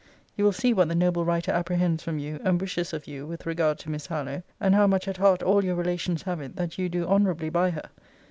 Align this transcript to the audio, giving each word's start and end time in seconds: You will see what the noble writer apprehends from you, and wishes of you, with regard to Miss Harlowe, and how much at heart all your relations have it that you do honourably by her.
You 0.35 0.45
will 0.45 0.51
see 0.51 0.73
what 0.73 0.87
the 0.89 0.95
noble 0.95 1.25
writer 1.25 1.51
apprehends 1.51 2.01
from 2.01 2.17
you, 2.17 2.39
and 2.43 2.59
wishes 2.59 2.91
of 2.91 3.05
you, 3.05 3.27
with 3.27 3.45
regard 3.45 3.77
to 3.77 3.89
Miss 3.91 4.07
Harlowe, 4.07 4.41
and 4.59 4.73
how 4.73 4.87
much 4.87 5.07
at 5.07 5.17
heart 5.17 5.43
all 5.43 5.63
your 5.63 5.75
relations 5.75 6.23
have 6.23 6.41
it 6.41 6.55
that 6.55 6.79
you 6.79 6.89
do 6.89 7.05
honourably 7.05 7.49
by 7.51 7.69
her. 7.69 7.87